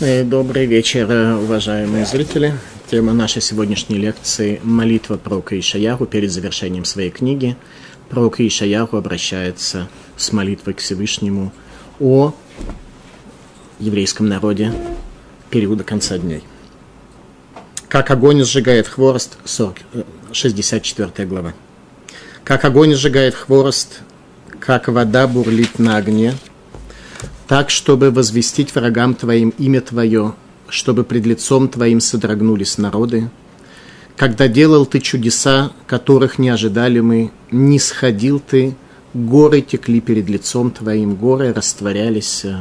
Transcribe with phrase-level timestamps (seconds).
[0.00, 2.58] Добрый вечер, уважаемые зрители.
[2.90, 7.56] Тема нашей сегодняшней лекции– молитва пророка Ишаяру перед завершением своей книги.
[8.08, 11.52] Пророк Ишаяру обращается с молитвой к Всевышнему
[12.00, 12.34] о
[13.78, 14.72] еврейском народе
[15.50, 16.42] периода конца дней.
[17.86, 19.76] Как огонь сжигает хворост, 40,
[20.32, 21.54] 64 э, глава.
[22.42, 24.00] Как огонь сжигает хворост,
[24.58, 26.34] как вода бурлит на огне–
[27.54, 30.34] так, чтобы возвестить врагам Твоим имя Твое,
[30.68, 33.30] чтобы пред лицом Твоим содрогнулись народы.
[34.16, 38.74] Когда делал Ты чудеса, которых не ожидали мы, не сходил Ты,
[39.14, 42.56] горы текли перед лицом Твоим, горы растворялись, э,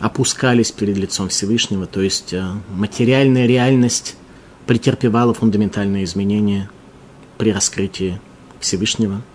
[0.00, 4.16] опускались перед лицом Всевышнего, то есть э, материальная реальность
[4.66, 6.68] претерпевала фундаментальные изменения
[7.38, 8.20] при раскрытии
[8.58, 9.22] Всевышнего–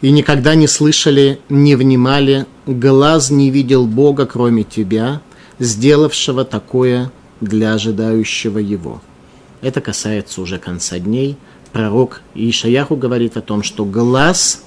[0.00, 5.20] и никогда не слышали, не внимали, глаз не видел Бога, кроме тебя,
[5.58, 9.02] сделавшего такое для ожидающего его.
[9.60, 11.36] Это касается уже конца дней.
[11.72, 14.62] Пророк Ишаяху говорит о том, что глаз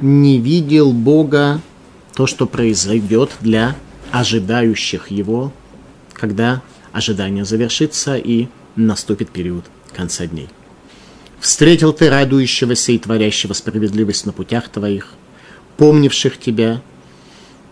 [0.00, 1.60] не видел Бога,
[2.14, 3.76] то, что произойдет для
[4.10, 5.52] ожидающих его,
[6.12, 6.60] когда
[6.92, 9.64] ожидание завершится и наступит период
[9.94, 10.48] конца дней.
[11.42, 15.08] Встретил ты радующегося и творящего справедливость на путях твоих,
[15.76, 16.80] помнивших тебя.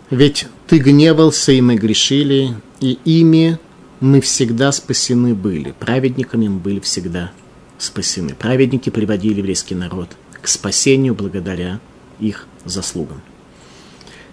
[0.09, 3.57] Ведь ты гневался, и мы грешили, и ими
[4.01, 5.73] мы всегда спасены были.
[5.79, 7.31] Праведниками мы были всегда
[7.77, 8.35] спасены.
[8.35, 10.09] Праведники приводили еврейский народ
[10.41, 11.79] к спасению благодаря
[12.19, 13.21] их заслугам.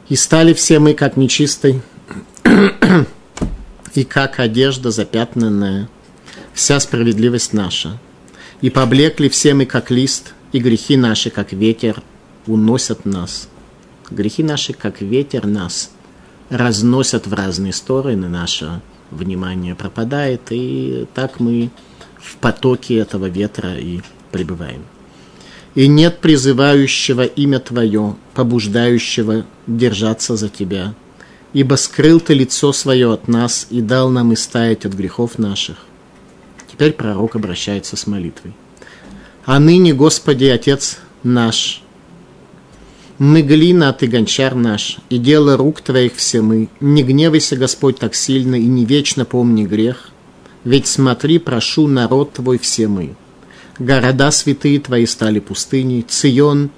[0.08, 1.80] И стали все мы как нечистый,
[3.94, 5.88] и как одежда запятнанная,
[6.54, 8.00] вся справедливость наша–
[8.60, 12.02] и поблекли все мы, как лист, и грехи наши, как ветер,
[12.46, 13.48] уносят нас.
[14.10, 15.90] Грехи наши, как ветер, нас
[16.50, 21.70] разносят в разные стороны, наше внимание пропадает, и так мы
[22.20, 24.00] в потоке этого ветра и
[24.32, 24.84] пребываем.
[25.74, 30.94] И нет призывающего имя Твое, побуждающего держаться за Тебя,
[31.52, 35.87] ибо скрыл Ты лицо свое от нас и дал нам истаять от грехов наших.
[36.78, 38.54] Теперь пророк обращается с молитвой.
[39.44, 41.82] «А ныне, Господи, Отец наш,
[43.18, 46.68] мы глина, а ты гончар наш, и дело рук твоих все мы.
[46.78, 50.10] Не гневайся, Господь, так сильно, и не вечно помни грех.
[50.62, 53.16] Ведь смотри, прошу, народ твой все мы.
[53.80, 56.70] Города святые твои стали пустыней, Цион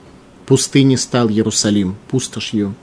[0.47, 2.75] пустыни стал Иерусалим, пустошью.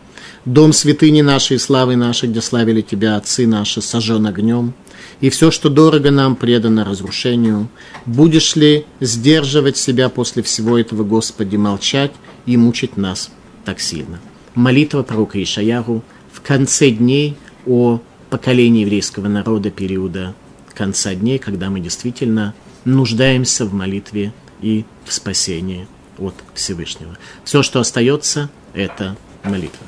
[0.48, 4.74] Дом святыни нашей, славы нашей, где славили тебя отцы наши, сожжен огнем
[5.20, 7.68] и все, что дорого нам, предано разрушению.
[8.06, 12.14] Будешь ли сдерживать себя после всего этого, Господи, молчать
[12.46, 13.30] и мучить нас
[13.66, 14.22] так сильно?
[14.56, 17.36] Молитва пророка Ишаяру в конце дней
[17.66, 20.34] о поколении еврейского народа периода
[20.74, 22.54] конца дней, когда мы действительно
[22.86, 24.32] нуждаемся в молитве
[24.62, 27.18] и в спасении от Всевышнего.
[27.44, 29.86] Все, что остается, это молитва.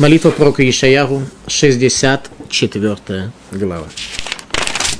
[0.00, 3.86] Молитва пророка Ишаяру, 64 глава.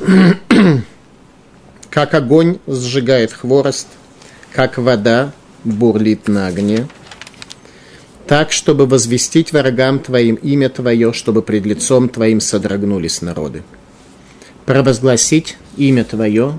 [1.91, 3.87] как огонь сжигает хворост,
[4.53, 5.33] как вода
[5.65, 6.87] бурлит на огне,
[8.27, 13.63] так, чтобы возвестить врагам Твоим имя Твое, чтобы пред лицом Твоим содрогнулись народы.
[14.67, 16.59] Провозгласить имя Твое,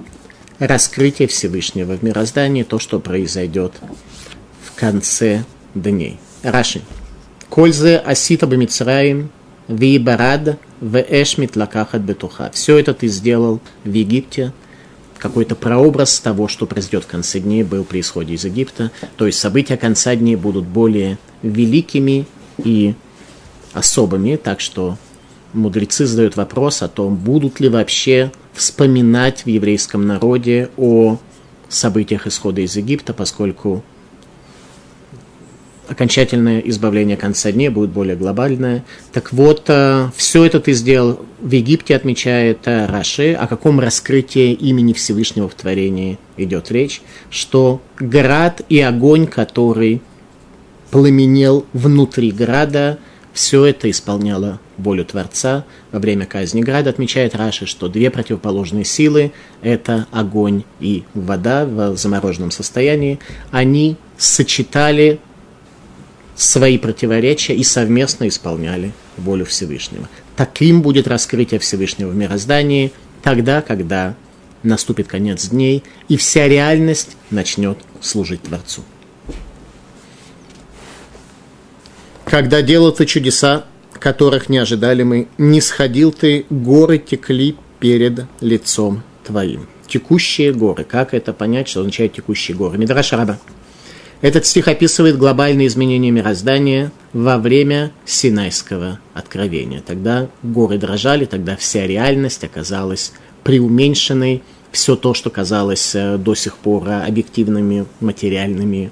[0.58, 3.74] раскрытие Всевышнего в мироздании, то, что произойдет
[4.64, 5.44] в конце
[5.76, 6.18] дней.
[6.42, 6.82] Раши.
[7.52, 9.30] Коль зе асита бамицраим,
[9.68, 12.50] ви барад, в эшмит лакахат бетуха.
[12.54, 14.54] Все это ты сделал в Египте,
[15.18, 18.90] какой-то прообраз того, что произойдет в конце дней, был при исходе из Египта.
[19.18, 22.26] То есть события конца дней будут более великими
[22.58, 22.94] и
[23.74, 24.98] особыми, так что
[25.52, 31.18] мудрецы задают вопрос о том, будут ли вообще вспоминать в еврейском народе о
[31.68, 33.84] событиях исхода из Египта, поскольку
[35.92, 38.86] окончательное избавление конца дней будет более глобальное.
[39.12, 44.54] Так вот, э, все это ты сделал в Египте, отмечает э, Раши, о каком раскрытии
[44.54, 50.02] имени Всевышнего в творении идет речь, что град и огонь, который
[50.92, 52.98] пламенел внутри града,
[53.34, 56.90] все это исполняло волю Творца во время казни Града.
[56.90, 63.20] Отмечает Раши, что две противоположные силы– это огонь и вода в замороженном состоянии.
[63.52, 65.20] Они сочетали
[66.42, 70.10] свои противоречия и совместно исполняли волю Всевышнего.
[70.36, 72.92] Таким будет раскрытие Всевышнего в мироздании
[73.22, 74.16] тогда, когда
[74.64, 78.82] наступит конец дней, и вся реальность начнет служить Творцу.
[82.26, 83.66] Когда делаются чудеса,
[84.00, 89.68] которых не ожидали мы, не сходил ты, горы текли перед лицом твоим.
[89.88, 90.86] Текущие горы.
[90.86, 92.78] Как это понять, что означает текущие горы?
[92.78, 93.38] Мидраш Раба.
[94.22, 99.82] Этот стих описывает глобальные изменения мироздания во время Синайского откровения.
[99.86, 103.14] Тогда горы дрожали, тогда вся реальность оказалась
[103.44, 108.92] преуменьшенной, все то, что казалось э, до сих пор объективными материальными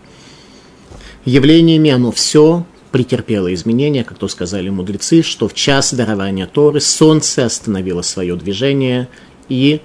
[1.26, 7.46] явлениями, оно все претерпело изменения, как то сказали мудрецы, что в час дарования Торы солнце
[7.46, 9.08] остановило свое движение
[9.48, 9.82] и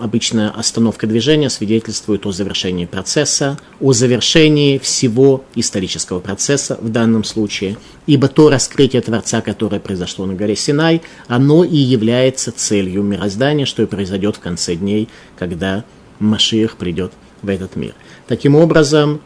[0.00, 7.76] обычная остановка движения свидетельствует о завершении процесса, о завершении всего исторического процесса в данном случае,
[8.06, 13.82] ибо то раскрытие Творца, которое произошло на горе Синай, оно и является целью мироздания, что
[13.82, 15.08] и произойдет в конце дней,
[15.38, 15.84] когда
[16.18, 17.12] Машиах придет
[17.42, 17.94] в этот мир.
[18.26, 19.20] Таким образом,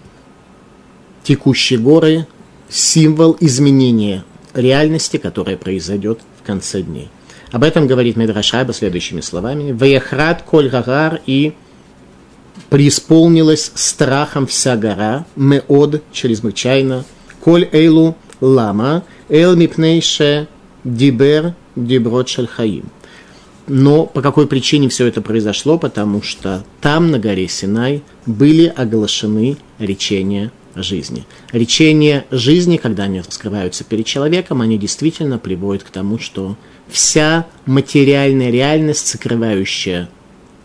[1.22, 2.26] текущие горы–
[2.68, 7.08] символ изменения реальности, которая произойдет в конце дней.
[7.54, 9.70] Об этом говорит Медрашаба следующими словами.
[9.70, 11.52] «Ваяхрат коль гагар» и
[12.68, 17.04] преисполнилась страхом вся гора, меод, чрезвычайно,
[17.40, 20.48] коль эйлу лама, эл мипнейше
[20.82, 22.86] дибер диброт шальхаим.
[23.68, 25.78] Но по какой причине все это произошло?
[25.78, 31.24] Потому что там, на горе Синай, были оглашены речения жизни.
[31.52, 36.56] Речения жизни, когда они раскрываются перед человеком, они действительно приводят к тому, что
[36.88, 40.08] вся материальная реальность, сокрывающая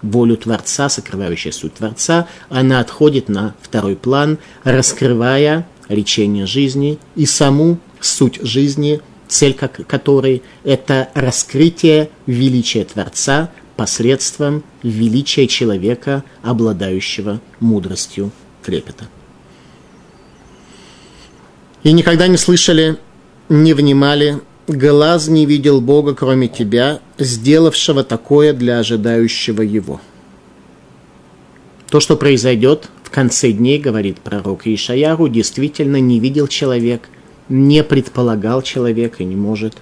[0.02, 7.80] волю Творца, сокрывающая суть Творца, она отходит на второй план, раскрывая речение жизни и саму
[8.00, 18.32] суть жизни, цель которой– это раскрытие величия Творца посредством величия человека, обладающего мудростью
[18.64, 19.08] трепета.
[21.84, 22.98] И никогда не слышали,
[23.48, 30.00] не внимали глаз не видел Бога, кроме тебя, сделавшего такое для ожидающего его.
[31.90, 37.10] То, что произойдет в конце дней, говорит пророк Ишаяру, действительно не видел человек,
[37.50, 39.76] не предполагал человек и не может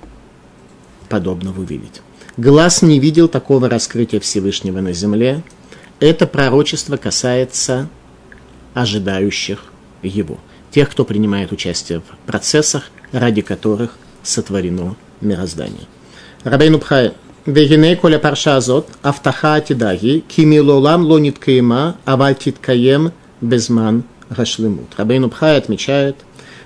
[1.10, 2.02] подобного увидеть.
[2.38, 5.44] Глаз не видел такого раскрытия Всевышнего на земле.
[6.00, 7.90] Это пророчество касается
[8.74, 9.66] ожидающих
[10.04, 10.38] его,
[10.72, 13.98] тех, кто принимает участие в процессах, ради которых
[14.28, 15.88] сотворено мироздание.
[16.44, 17.14] Рабейну Пхай,
[17.46, 24.94] Вегине коля парша азот, автаха тидаги, кимилолам лонит каима, аваль титкаем безман рашлемут.
[24.98, 26.18] Рабейну Пхай отмечает,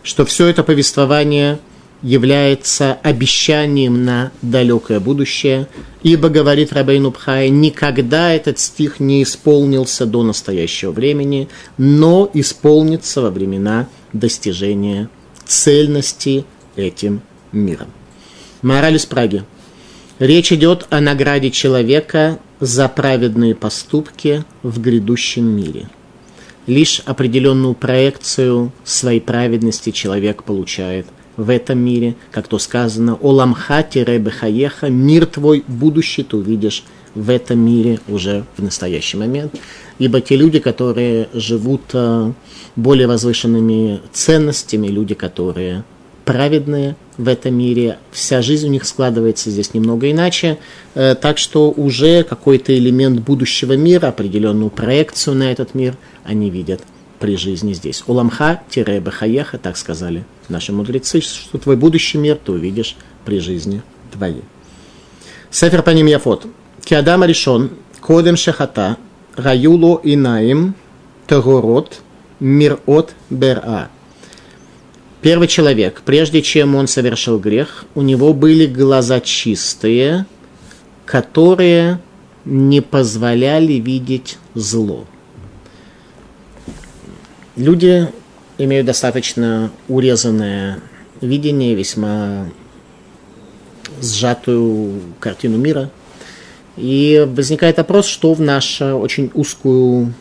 [0.03, 1.59] что все это повествование
[2.01, 5.67] является обещанием на далекое будущее,
[6.01, 11.47] ибо, говорит Рабейну Пхай, никогда этот стих не исполнился до настоящего времени,
[11.77, 15.09] но исполнится во времена достижения
[15.45, 17.87] цельности этим миром.
[18.61, 19.43] Мораль из Праги.
[20.19, 25.89] Речь идет о награде человека за праведные поступки в грядущем мире.
[26.67, 31.07] Лишь определенную проекцию своей праведности человек получает
[31.37, 36.83] в этом мире, как то сказано, «Оламха бехаеха»– «Мир твой будущий ты увидишь
[37.15, 39.55] в этом мире уже в настоящий момент».
[39.97, 42.31] Ибо те люди, которые живут э,
[42.75, 45.83] более возвышенными ценностями, люди, которые
[46.25, 50.57] праведные в этом мире, вся жизнь у них складывается здесь немного иначе,
[50.95, 56.81] э, так что уже какой-то элемент будущего мира, определенную проекцию на этот мир они видят
[57.19, 58.03] при жизни здесь.
[58.07, 64.43] Уламха-бахаеха, так сказали наши мудрецы, что твой будущий мир ты увидишь при жизни твоей.
[65.51, 66.47] Сефер по ним Яфот.
[66.83, 68.97] Киадама решен, кодем шахата,
[69.35, 70.73] раюло инаим,
[71.27, 72.01] тагорот,
[72.39, 73.89] мирот бера.
[75.21, 80.25] Первый человек, прежде чем он совершил грех, у него были глаза чистые,
[81.05, 81.99] которые
[82.43, 85.05] не позволяли видеть зло.
[87.55, 88.07] Люди
[88.57, 90.79] имеют достаточно урезанное
[91.21, 92.47] видение, весьма
[94.01, 95.91] сжатую картину мира.
[96.77, 100.13] И возникает вопрос, что в нашу очень узкую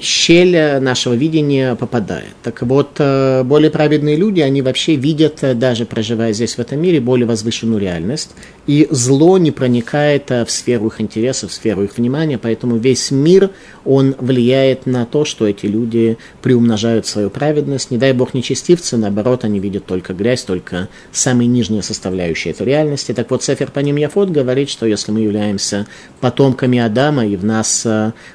[0.00, 2.34] щель нашего видения попадает.
[2.42, 6.80] Так вот, э, более праведные люди, они вообще видят, э, даже проживая здесь в этом
[6.80, 8.30] мире, более возвышенную реальность.
[8.66, 13.10] И зло не проникает э, в сферу их интересов, в сферу их внимания, поэтому весь
[13.10, 13.50] мир,
[13.84, 17.90] он влияет на то, что эти люди приумножают свою праведность.
[17.90, 23.12] Не дай бог нечестивцы, наоборот, они видят только грязь, только самые нижние составляющие этой реальности.
[23.12, 25.86] Так вот, Сефер по ним Яфот говорит, что если мы являемся
[26.20, 27.86] потомками Адама, и в нас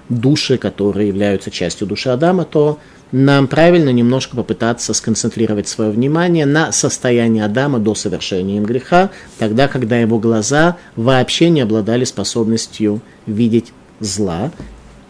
[0.09, 2.79] души, которые являются частью души Адама, то
[3.11, 9.09] нам правильно немножко попытаться сконцентрировать свое внимание на состоянии Адама до совершения им греха,
[9.39, 14.51] тогда, когда его глаза вообще не обладали способностью видеть зла.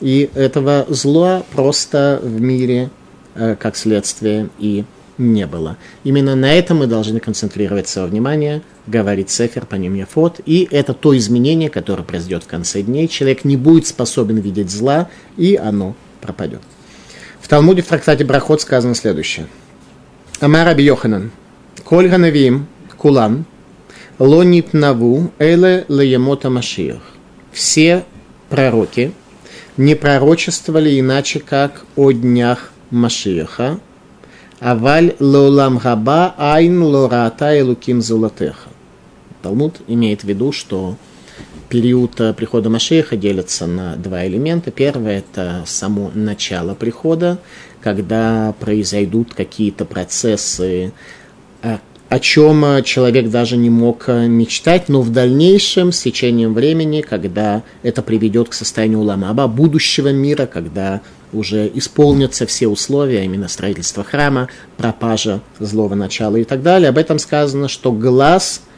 [0.01, 2.89] И этого зла просто в мире,
[3.33, 4.85] э, как следствие, и
[5.17, 5.77] не было.
[6.03, 10.93] Именно на этом мы должны концентрировать свое внимание, говорит Сефер по ним Яфот, и это
[10.93, 13.07] то изменение, которое произойдет в конце дней.
[13.07, 15.95] Человек не будет способен видеть зла, и оно
[16.25, 16.62] пропадет.
[17.39, 19.48] В Талмуде в трактате Брахот сказано следующее.
[20.39, 21.32] Амар Раби Йоханан.
[21.84, 22.67] Коль ганавим
[22.98, 23.46] кулам
[24.17, 27.01] лонит наву эле леемота машиях.
[27.51, 28.03] Все
[28.50, 29.13] пророки
[29.77, 33.79] не пророчествовали иначе, как о днях Машиаха.
[34.60, 38.70] Аваль лолам габа айн лората и луким зулатеха.
[39.44, 40.98] Талмуд имеет в виду, что
[41.69, 44.72] период э, прихода Машеха делится на два элемента.
[44.72, 47.39] Первое– это само начало прихода,
[47.81, 50.93] когда произойдут какие-то процессы,
[51.62, 51.77] э,
[52.10, 57.63] о чем э, человек даже не мог мечтать, но в дальнейшем, с течением времени, когда
[57.84, 61.01] это приведет к состоянию уламаба, будущего мира, когда
[61.34, 66.89] уже исполнятся все условия, именно строительство храма, пропажа злого начала и так далее.
[66.89, 68.62] Об этом сказано, что глаз–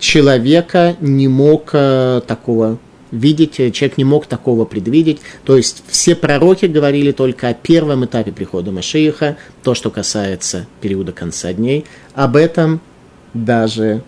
[0.00, 2.78] человека не мог э, такого
[3.12, 5.20] видеть, человек не мог такого предвидеть.
[5.44, 11.12] То есть все пророки говорили только о первом этапе прихода Машииха, то, что касается периода
[11.12, 11.84] конца дней.
[12.14, 12.80] Об этом
[13.34, 14.02] даже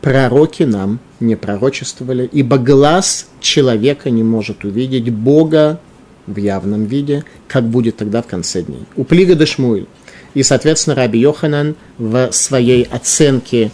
[0.00, 5.80] пророки нам не пророчествовали, ибо глаз человека не может увидеть Бога
[6.26, 8.84] в явном виде, как будет тогда в конце дней.
[8.96, 9.86] У Плига Дешмуэль.
[10.32, 13.72] И, соответственно, Раби Йоханан в своей оценке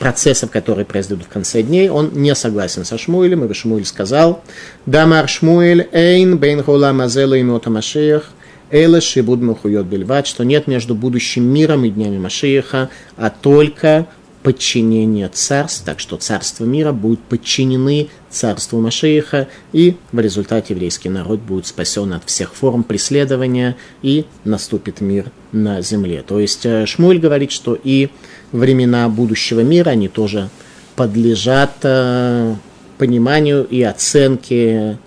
[0.00, 4.42] процессов, которые произойдут в конце дней, он не согласен со Шмуэлем, и Шмуэль сказал,
[4.86, 8.30] «Дамар Шмуэль эйн бейн хола мазела и Машиях,
[8.70, 14.06] Эла Шибуд Мухуйот Бельват, что нет между будущим миром и днями Машиеха, а только
[14.42, 21.40] подчинение царств, так что царство мира будут подчинены царству Машииха, и в результате еврейский народ
[21.40, 26.22] будет спасен от всех форм преследования, и наступит мир на земле.
[26.26, 28.08] То есть э, Шмуль говорит, что и
[28.52, 30.48] времена будущего мира, они тоже
[30.96, 32.54] подлежат э,
[32.98, 34.98] пониманию и оценке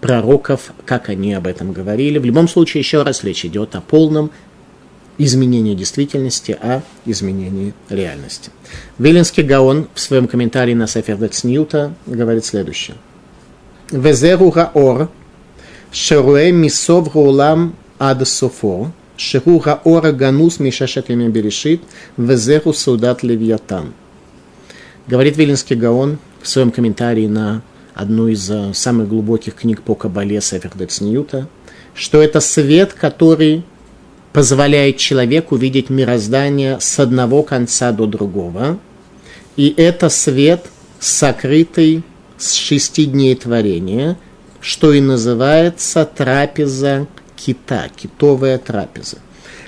[0.00, 2.18] пророков, как они об этом говорили.
[2.18, 4.30] В любом случае, еще раз, речь идет о полном
[5.18, 8.50] изменении действительности, а изменении реальности.
[8.98, 12.96] Виленский Гаон в своем комментарии на Сефер Ньюта говорит следующее.
[13.90, 15.10] Везеру гаор,
[15.92, 18.90] шеруэ мисов гулам ад софо,
[19.22, 21.80] Шехуха ора ганус мишешетами берешит,
[22.16, 23.92] везеху судат левиатан.
[25.06, 27.62] Говорит Вилинский Гаон в своем комментарии на
[27.94, 31.46] одну из э, самых глубоких книг по Кабале Сефердец Ньюта,
[31.94, 33.62] что это свет, который
[34.32, 38.80] позволяет человеку видеть мироздание с одного конца до другого.
[39.56, 40.66] И это свет,
[40.98, 42.02] сокрытый
[42.38, 44.18] с шести дней творения,
[44.60, 47.06] что и называется трапеза
[47.44, 49.18] кита, китовая трапеза.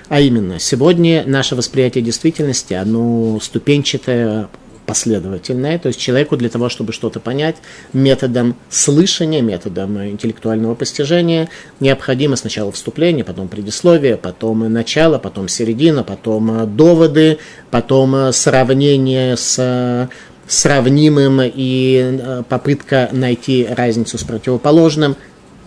[0.08, 4.48] А именно, сегодня наше восприятие действительности, оно ступенчатое,
[4.84, 7.56] последовательное, то есть человеку для того, чтобы что-то понять,
[7.94, 11.48] методом слышания, методом интеллектуального постижения,
[11.80, 17.38] необходимо сначала вступление, потом предисловие, потом начало, потом середина, потом доводы,
[17.70, 20.08] потом сравнение с
[20.46, 25.16] сравнимым и э, попытка найти разницу с противоположным,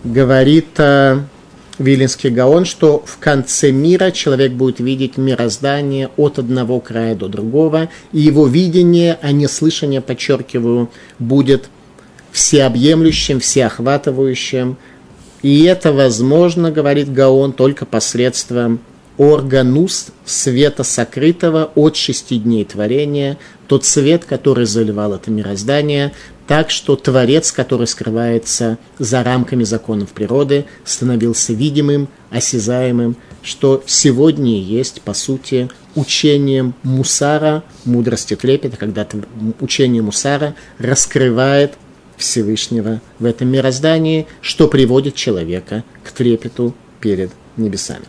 [0.04, 1.18] говорит э,
[1.78, 7.88] Вилинский Гаон, что в конце мира человек будет видеть мироздание от одного края до другого,
[8.12, 11.68] и его видение, а не слышание, подчеркиваю, будет
[12.32, 14.76] всеобъемлющим, всеохватывающим.
[15.42, 18.80] И это возможно, говорит Гаон, только посредством
[19.18, 26.12] органус света сокрытого от шести дней творения, тот свет, который заливал это мироздание,
[26.48, 35.02] так что Творец, который скрывается за рамками законов природы, становился видимым, осязаемым, что сегодня есть,
[35.02, 39.06] по сути, учением Мусара, мудрости трепета, когда
[39.60, 41.74] учение Мусара раскрывает
[42.16, 48.06] Всевышнего в этом мироздании, что приводит человека к трепету перед небесами.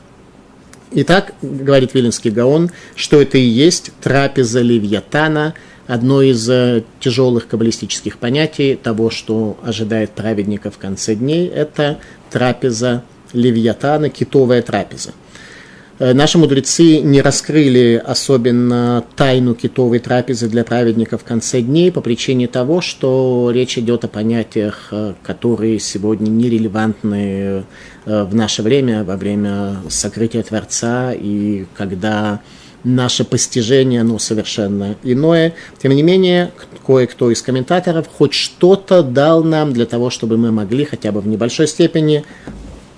[0.91, 5.55] Итак, говорит Виленский Гаон, что это и есть трапеза Левьятана–
[5.89, 11.97] одно из э, тяжелых каббалистических понятий того, что ожидает праведника в конце дней, это
[12.29, 13.03] трапеза
[13.33, 15.13] Левьятана, китовая трапеза.
[15.97, 22.01] Э, наши мудрецы не раскрыли особенно тайну китовой трапезы для праведников в конце дней по
[22.01, 27.63] причине того, что речь идет о понятиях, э, которые сегодня нерелевантны
[28.05, 32.41] в наше время, во время сокрытия Творца, и когда
[32.83, 35.53] наше постижение, оно совершенно иное.
[35.81, 36.51] Тем не менее,
[36.85, 41.27] кое-кто из комментаторов хоть что-то дал нам для того, чтобы мы могли хотя бы в
[41.27, 42.23] небольшой степени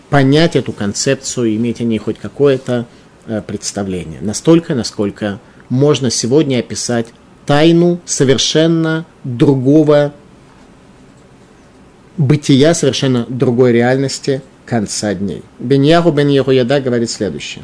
[0.10, 2.86] понять эту концепцию, иметь о ней хоть какое-то
[3.28, 4.20] э, представление.
[4.22, 7.08] Настолько, насколько можно сегодня описать
[7.46, 10.14] тайну совершенно другого
[12.18, 15.44] бытия, совершенно другой реальности конца дней.
[15.60, 17.64] Беньяху бен Яда говорит следующее.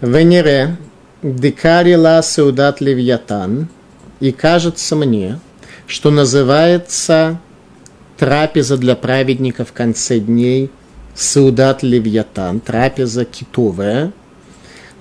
[0.00, 0.76] Венере
[1.24, 3.68] декарила сеудат левьятан,
[4.20, 5.40] и кажется мне,
[5.88, 7.40] что называется
[8.16, 10.70] трапеза для праведников в конце дней–
[11.14, 14.12] Сеудат Левьятан, трапеза китовая,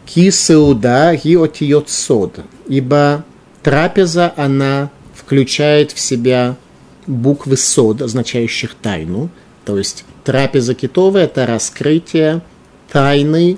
[0.06, 3.25] ки сеуда гиотиот сод, ибо
[3.63, 6.56] трапеза, она включает в себя
[7.08, 9.30] буквы сод, означающих тайну,
[9.65, 12.42] то есть трапеза китовая– это раскрытие
[12.92, 13.58] тайны,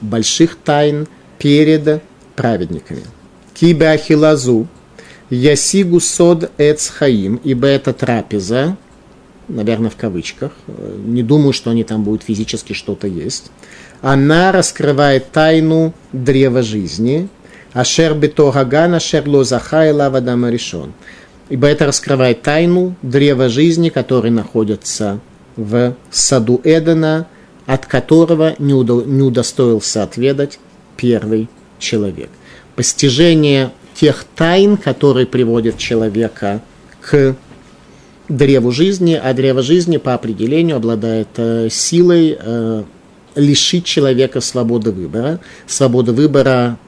[0.00, 1.06] больших тайн
[1.38, 2.02] перед
[2.34, 3.02] праведниками.
[3.54, 4.66] Кибе ахилазу,
[5.30, 8.76] ясигу сод эцхаим, ибо это трапеза,
[9.48, 10.52] наверное, в кавычках,
[11.04, 13.50] не думаю, что они там будут физически что-то есть,
[14.02, 17.28] она раскрывает тайну древа жизни,
[17.76, 20.94] Ашер бетогаган, ашер лозахай лавадам решен.
[21.50, 25.20] Ибо это раскрывает тайну древа жизни, который находится
[25.56, 27.26] в саду Эдена,
[27.66, 30.58] от которого не, удо, не удостоился отведать
[30.96, 32.30] первый человек.
[32.74, 36.62] Постижение тех тайн, которые приводят человека
[37.00, 37.36] к
[38.28, 42.84] древу жизни, а древо жизни по определению обладает э, силой э,
[43.34, 45.40] лишить человека свободы выбора.
[45.66, 46.78] Свобода выбора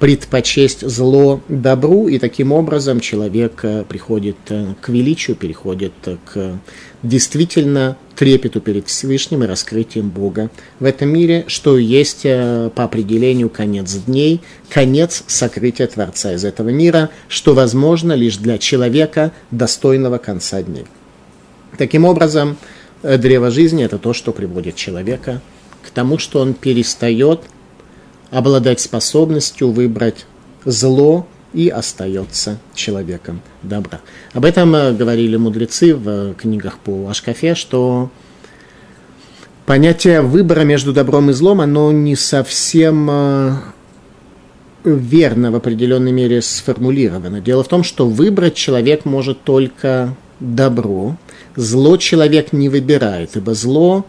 [0.00, 5.92] предпочесть зло добру, и таким образом человек э, приходит э, к величию, переходит
[6.24, 6.58] к
[7.04, 10.50] действительно трепету перед Всевышним и раскрытием Бога
[10.80, 16.68] в этом мире, что есть э, по определению конец дней, конец сокрытия Творца из этого
[16.68, 20.86] мира, что возможно лишь для человека, достойного конца дней.
[21.78, 22.56] Таким образом,
[23.02, 25.40] древо жизни– это то, что приводит человека
[25.82, 27.40] к тому, что он перестает
[28.30, 30.26] обладать способностью выбрать
[30.64, 34.00] зло и остается человеком добра.
[34.32, 38.10] Об этом э, говорили мудрецы в книгах по Ашкафе, что
[39.66, 43.52] понятие выбора между добром и злом, оно не совсем э,
[44.84, 47.40] верно в определенной мере сформулировано.
[47.40, 51.16] Дело в том, что выбрать человек может только добро.
[51.54, 54.06] Зло человек не выбирает, ибо зло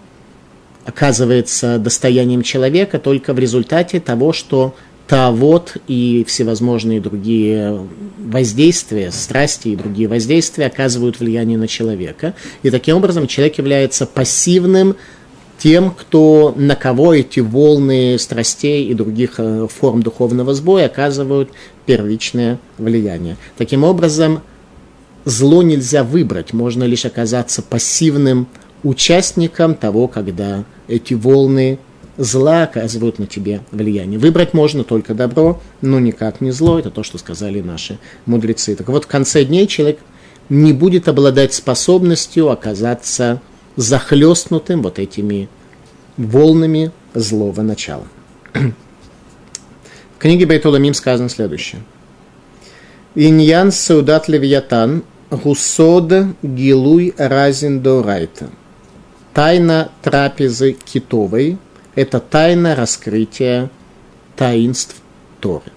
[0.86, 4.76] оказывается достоянием человека только в результате того, что
[5.08, 7.88] тавод и всевозможные другие
[8.18, 12.34] воздействия, страсти и другие воздействия оказывают влияние на человека.
[12.64, 14.96] И таким образом человек является пассивным
[15.58, 21.52] тем, кто, на кого эти волны страстей и других э, форм духовного сбоя оказывают
[21.86, 23.38] первичное влияние.
[23.58, 24.42] Таким образом,
[25.26, 28.48] зло нельзя выбрать, можно лишь оказаться пассивным
[28.84, 31.80] участником того, когда эти волны
[32.18, 34.20] зла оказывают на тебе влияние.
[34.20, 36.80] Выбрать можно только добро, но никак не зло.
[36.80, 38.76] Это то, что сказали наши мудрецы.
[38.76, 40.00] Так вот, в конце дней человек
[40.50, 43.42] не будет обладать способностью оказаться
[43.76, 45.50] захлестнутым вот этими
[46.18, 48.06] волнами злого начала.
[48.54, 51.82] В книге Бейтоламим сказано следующее.
[53.16, 58.50] Иньян Саудат Левиатан Гусод Гилуй Разин Дорайта–
[59.34, 61.58] Тайна трапезы китовой–
[61.96, 63.70] это тайна раскрытия
[64.36, 64.96] таинств
[65.40, 65.72] Торы.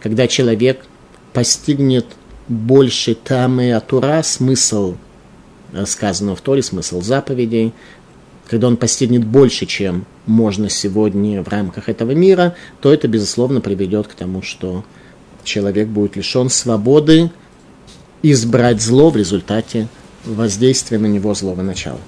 [0.00, 0.84] Когда человек
[1.32, 2.06] постигнет
[2.48, 4.96] больше тамы Атура, смысл
[5.86, 7.72] сказанного в Торе, смысл заповедей,
[8.48, 14.08] когда он постигнет больше, чем можно сегодня в рамках этого мира, то это, безусловно, приведет
[14.08, 14.84] к тому, что
[15.44, 17.30] человек будет лишен свободы
[18.22, 19.88] избрать зло в результате
[20.24, 22.00] воздействия на него злого начала.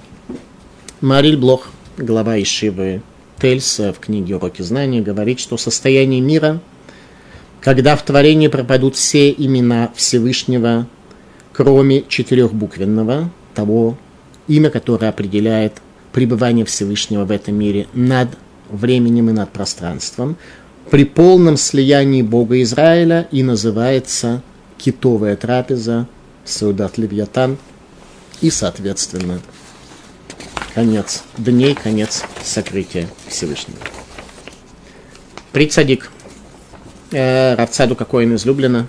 [1.00, 3.02] Мариль Блох, глава Ишивы
[3.44, 6.62] Тельса в книге «Уроки знаний», говорит, что состояние мира,
[7.60, 10.86] когда в творении пропадут все имена Всевышнего,
[11.52, 13.98] кроме четырехбуквенного, того
[14.48, 15.74] имя, которое определяет
[16.12, 18.30] пребывание Всевышнего в этом мире над
[18.70, 20.38] временем и над пространством,
[20.90, 24.40] при полном слиянии Бога Израиля и называется
[24.78, 26.08] китовая трапеза,
[26.46, 27.58] Саудат Левьятан,
[28.40, 29.40] и, соответственно,
[30.74, 33.78] конец дней, конец сокрытия Всевышнего.
[35.52, 36.10] Прицадик.
[37.12, 38.86] Э, какой им излюблено.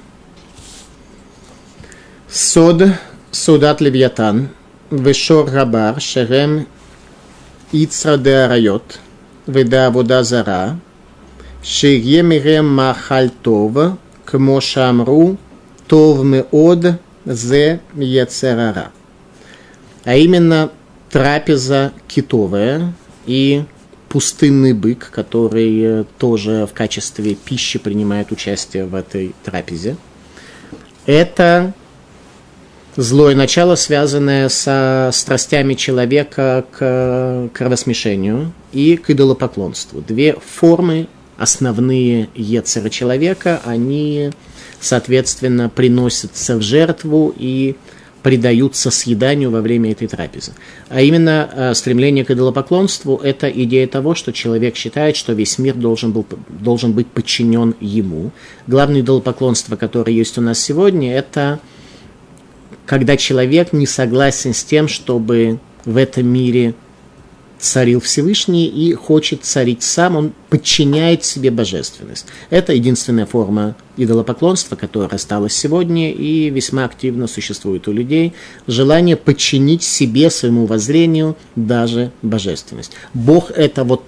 [2.27, 2.81] Сод,
[3.31, 4.49] судат левьятан,
[4.89, 6.67] вешор рабар, шерем
[7.71, 8.99] ицра де арайот,
[9.45, 10.79] веда вода зара,
[11.63, 15.37] ширье мирем махальтова, кмо шамру,
[15.87, 18.91] тов меод, зе яцерара.
[20.03, 20.71] А именно–
[21.09, 22.93] трапеза китовая
[23.25, 23.63] и
[24.09, 29.97] пустынный бык, который тоже в качестве пищи принимает участие в этой трапезе.
[31.05, 31.73] Это
[32.95, 40.01] злое начало, связанное со страстями человека к кровосмешению и к идолопоклонству.
[40.01, 44.31] Две формы основные ецера человека, они,
[44.79, 47.75] соответственно, приносятся в жертву и
[48.25, 50.53] предаются съеданию во время этой трапезы.
[50.89, 55.75] А именно э, стремление к идолопоклонству– это идея того, что человек считает, что весь мир
[55.75, 58.31] должен, был, должен быть подчинен ему.
[58.65, 61.59] Главное идолопоклонство, которое есть у нас сегодня, это
[62.87, 66.73] когда человек не согласен с тем, чтобы в этом мире
[67.59, 72.27] царил Всевышний и хочет царить сам, он подчиняет себе божественность.
[72.49, 78.33] Это единственная форма идолопоклонства, которая осталась сегодня и весьма активно существует у людей.
[78.67, 82.91] Желание подчинить себе, своему воззрению, даже божественность.
[83.13, 84.03] Бог– это вот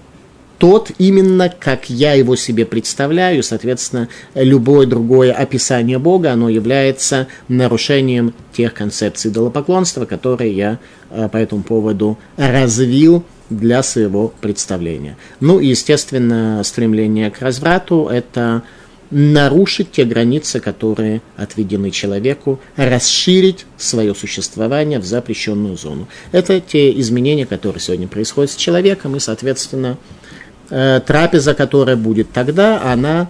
[0.58, 8.34] тот именно, как я его себе представляю, соответственно, любое другое описание Бога, оно является нарушением
[8.54, 10.80] тех концепций идолопоклонства, которые я
[11.12, 15.18] э, по этому поводу развил для своего представления.
[15.40, 18.64] Ну и, естественно, стремление к разврату– это
[19.10, 26.08] нарушить те границы, которые отведены человеку, расширить свое существование в запрещенную зону.
[26.32, 29.98] Это те изменения, которые сегодня происходят с человеком, и, соответственно,
[30.70, 33.30] э, трапеза, которая будет тогда, она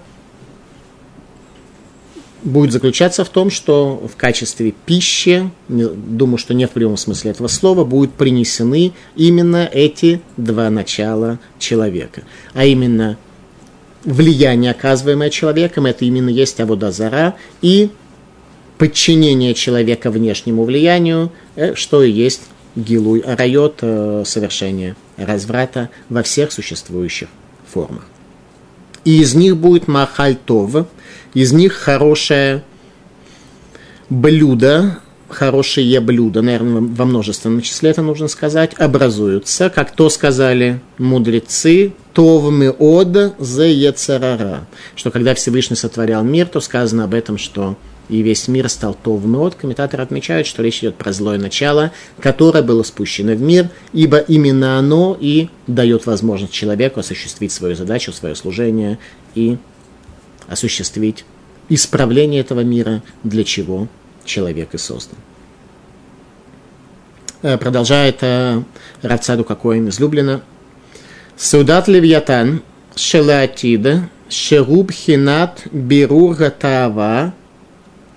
[2.48, 7.48] будет заключаться в том, что в качестве пищи, думаю, что не в прямом смысле этого
[7.48, 12.24] слова, будут принесены именно эти два начала человека.
[12.54, 13.18] А именно
[14.04, 17.90] влияние, оказываемое человеком, это именно есть Аводазара, и
[18.78, 22.42] подчинение человека внешнему влиянию, э, что и есть
[22.76, 27.28] Гилуй Арайот, э, совершение разврата во всех существующих
[27.68, 28.06] формах.
[29.04, 30.86] И из них будет Махальтов,
[31.38, 32.64] из них хорошее
[34.10, 34.98] блюдо,
[35.30, 42.50] хорошие блюда, наверное, во множественном числе это нужно сказать, образуются, как то сказали мудрецы, тов
[42.50, 47.78] мы од за ецарара, что когда Всевышний сотворял мир, то сказано об этом, что
[48.10, 49.54] и весь мир стал тов мод.
[49.54, 54.80] Комментаторы отмечают, что речь идет про злое начало, которое было спущено в мир, ибо именно
[54.80, 58.98] оно и дает возможность человеку осуществить свою задачу, свое служение
[59.36, 59.58] и
[60.48, 61.26] осуществить
[61.70, 63.88] исправление этого мира, для чего
[64.26, 65.18] человек и создан.
[67.42, 68.64] Э, продолжает э,
[69.02, 70.42] Равцаду Кокоин из Люблина.
[71.36, 72.64] Судат Левьятан
[72.96, 77.34] Шелатида Шеруб Хинат Бирур Таава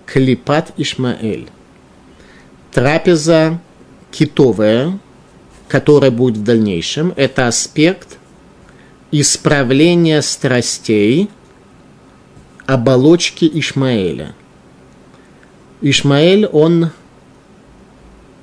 [0.06, 1.48] Клипат Ишмаэль.
[2.72, 3.60] Трапеза
[4.10, 4.98] китовая,
[5.68, 8.16] которая будет в дальнейшем, это аспект
[9.10, 11.28] исправления страстей–
[12.70, 14.33] оболочки Ишмаэля.
[15.80, 16.90] Ишмаэль, он,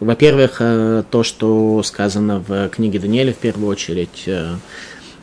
[0.02, 4.56] во-первых, э, то, что сказано в книге Даниэля в первую очередь, э,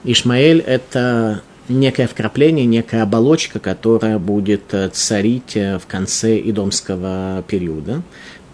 [0.05, 8.03] Ишмаэль– это некое вкрапление, некая оболочка, которая будет э, царить в конце идомского периода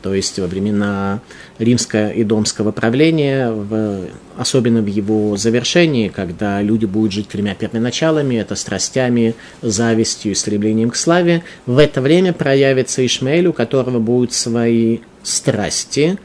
[0.02, 1.20] то есть во времена
[1.58, 9.34] римско-идомского правления, в, особенно в его завершении, когда люди будут жить тремя первоначалами, это страстями,
[9.62, 16.18] завистью и стремлением к славе, в это время проявится Ишмаэль, у которого будут свои страсти,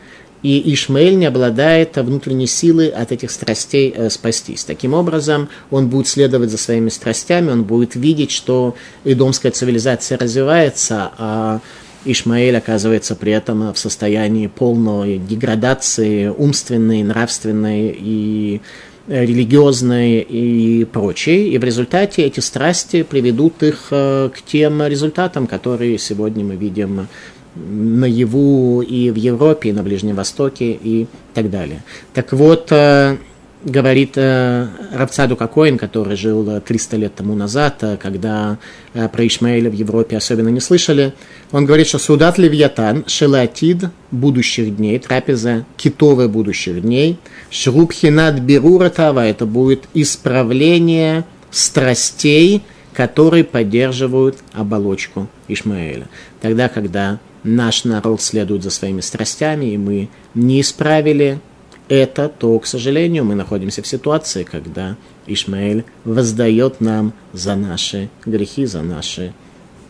[0.46, 4.64] и Ишмаэль не обладает внутренней силой от этих страстей э, спастись.
[4.64, 11.12] Таким образом, он будет следовать за своими страстями, он будет видеть, что идомская цивилизация развивается,
[11.18, 11.62] а
[12.06, 18.62] Ишмаэль оказывается при этом в состоянии полной деградации умственной, нравственной и
[19.08, 21.50] религиозной и прочей.
[21.50, 27.08] И в результате эти страсти приведут их э, к тем результатам, которые сегодня мы видим
[27.56, 31.84] наяву и в Европе, и на Ближнем Востоке и так далее.
[32.14, 33.18] Так вот, э,
[33.66, 38.60] говорит э, Равцаду Кокоин, который жил 300 лет тому назад, э, когда
[38.94, 41.14] э, про Ишмаэля в Европе особенно не слышали.
[41.52, 47.18] Он говорит, что Судат Левиатан, Шелатид будущих дней, трапеза китовая будущих дней,
[47.50, 52.62] Шрубхинат Бирура Тава, это будет исправление страстей,
[52.94, 56.08] которые поддерживают оболочку Ишмаэля.
[56.40, 61.40] Тогда, когда наш народ следует за своими страстями, и мы не исправили
[61.88, 64.96] это, то, к сожалению, мы находимся в ситуации, когда
[65.28, 69.34] Ишмаэль воздает нам за наши грехи, за наши,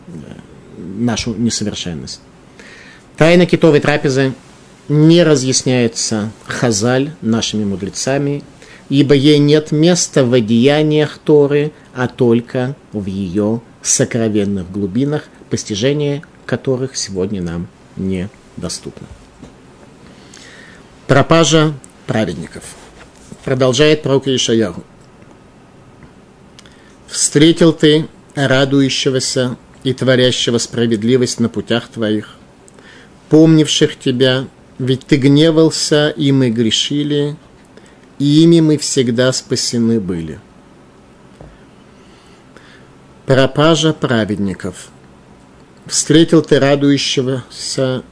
[0.08, 0.12] э,
[0.76, 2.20] нашу несовершенность.
[3.16, 4.34] Тайна китовой трапезы
[4.88, 8.42] не разъясняется хазаль нашими мудрецами,
[8.88, 16.96] ибо ей нет места в одеяниях Торы, а только в ее сокровенных глубинах, постижение которых
[16.96, 19.06] сегодня нам недоступно.
[21.06, 21.72] Пропажа
[22.06, 22.64] праведников.
[23.44, 24.84] Продолжает пророк Ишаяху.
[27.06, 32.34] «Встретил ты радующегося и творящего справедливость на путях твоих,
[33.28, 34.46] помнивших тебя,
[34.78, 37.36] ведь ты гневался, и мы грешили,
[38.18, 40.40] и ими мы всегда спасены были».
[43.26, 44.88] Пропажа праведников.
[45.86, 48.04] Встретил ты радующегося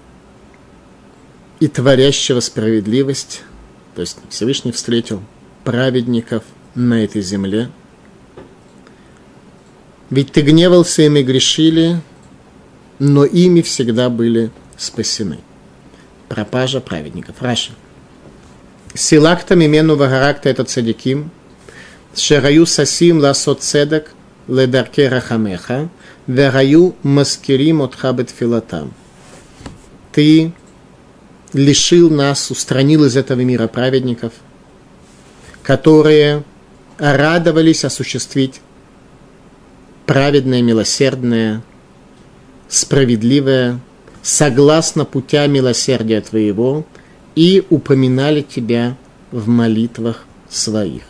[1.61, 3.42] и творящего справедливость,
[3.94, 5.22] то есть Всевышний встретил
[5.64, 7.70] праведников на этой земле.
[10.11, 12.00] Ведь ты гневался, и мы грешили,
[12.98, 15.38] но ими всегда были спасены.
[16.28, 17.37] Пропажа праведников.
[17.40, 17.72] Раша.
[18.94, 21.30] Силакта мимену вагаракта это цадиким,
[22.14, 24.12] шераю сасим ласот цедек–
[24.48, 25.88] ледарке рахамеха,
[26.26, 28.92] вераю маскирим от хабет филатам.
[30.12, 30.52] Ты
[31.54, 34.34] лишил нас, устранил из этого мира праведников,
[35.62, 36.44] которые
[36.98, 38.60] радовались осуществить
[40.04, 41.62] праведное, милосердное,
[42.68, 43.80] справедливое,
[44.22, 46.86] согласно путя милосердия Твоего,
[47.34, 48.96] и упоминали Тебя
[49.30, 51.04] в молитвах своих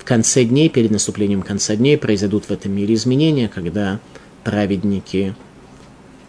[0.00, 4.00] в конце дней, перед наступлением конца дней, произойдут в этом мире изменения, когда
[4.44, 5.34] праведники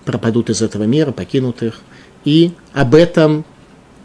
[0.04, 1.80] пропадут из этого мира, покинут их.
[2.26, 3.45] И об этом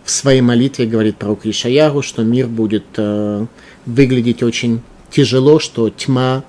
[0.07, 3.45] в своей молитве говорит пророк Ишаяру, что мир будет э,
[3.87, 6.45] выглядеть очень тяжело, что тьма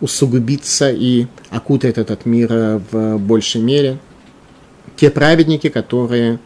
[0.00, 3.98] усугубится и окутает этот мир э, в большей мере.
[4.94, 6.38] Те праведники, которые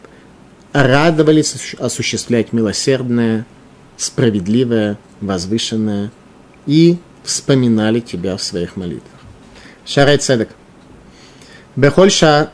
[0.73, 3.45] радовались осуществлять милосердное,
[3.95, 6.11] справедливое, возвышенное,
[6.65, 9.21] и вспоминали тебя в своих молитвах.
[9.85, 10.49] Шарай Цедек.
[11.75, 12.49] Бехольша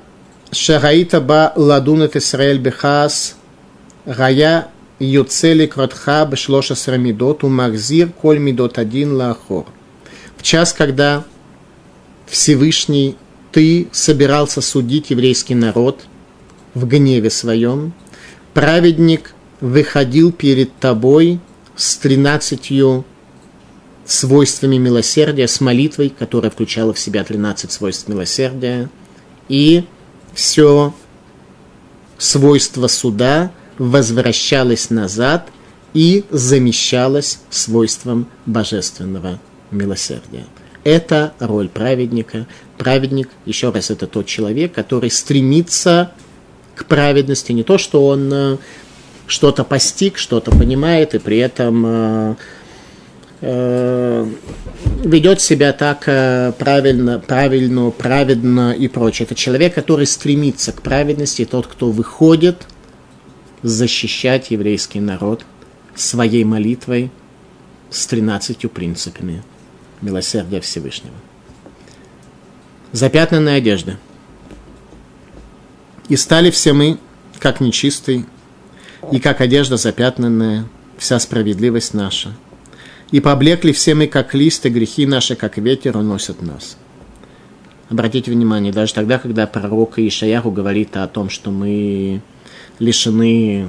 [0.51, 3.37] шараита ба ладунет Исраэль бехас
[4.05, 4.67] гая
[4.99, 9.65] юцели кротха бешлоша срамидот у махзир коль мидот один лахор.
[10.37, 11.23] В час, когда
[12.27, 13.15] Всевышний
[13.51, 16.01] ты собирался судить еврейский народ
[16.73, 17.93] в гневе своем,
[18.53, 21.39] праведник выходил перед тобой
[21.75, 23.05] с тринадцатью
[24.05, 28.89] свойствами милосердия, с молитвой, которая включала в себя 13 свойств милосердия,
[29.49, 29.85] и
[30.33, 30.93] все
[32.17, 35.49] свойство суда возвращалось назад
[35.93, 39.39] и замещалось свойством божественного
[39.71, 40.45] милосердия.
[40.83, 42.45] Это роль праведника.
[42.77, 46.11] Праведник, еще раз, это тот человек, который стремится
[46.75, 47.53] к праведности.
[47.53, 48.57] Не то, что он э,
[49.25, 52.35] что-то постиг, что-то понимает, и при этом э,
[53.41, 54.27] э,
[55.03, 56.03] ведет себя так
[56.57, 59.25] правильно, правильно, праведно и прочее.
[59.25, 62.67] Это человек, который стремится к праведности, тот, кто выходит
[63.65, 65.43] защищать еврейский народ
[65.95, 67.09] своей молитвой
[67.89, 69.43] с тринадцатью принципами
[70.01, 71.15] милосердия Всевышнего.
[72.91, 73.97] Запятнанная одежда.
[76.09, 76.99] И стали все мы,
[77.39, 78.25] как нечистый,
[79.11, 80.65] и как одежда запятнанная,
[80.99, 82.33] вся справедливость наша.
[83.09, 86.77] И поблекли все мы, как листы, грехи наши, как ветер, уносят нас.
[87.89, 92.21] Обратите внимание, даже тогда, когда пророк Ишаяху говорит о том, что мы
[92.79, 93.67] лишены